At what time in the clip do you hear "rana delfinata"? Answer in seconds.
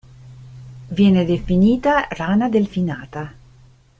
2.09-3.33